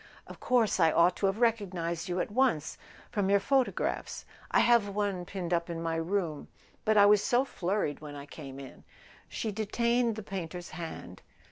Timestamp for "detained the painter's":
9.51-10.71